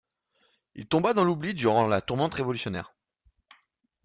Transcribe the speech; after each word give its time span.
Il 0.73 0.87
tomba 0.87 1.13
dans 1.13 1.23
l'oubli 1.23 1.53
durant 1.53 1.85
la 1.85 2.01
tourmente 2.01 2.33
révolutionnaire. 2.33 2.91